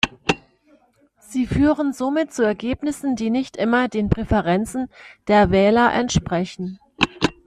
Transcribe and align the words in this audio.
Sie 1.19 1.45
führen 1.45 1.93
somit 1.93 2.33
zu 2.33 2.41
Ergebnissen, 2.43 3.15
die 3.15 3.29
nicht 3.29 3.55
immer 3.55 3.87
den 3.87 4.09
Präferenzen 4.09 4.89
der 5.27 5.51
Wähler 5.51 5.93
entsprechen. 5.93 6.79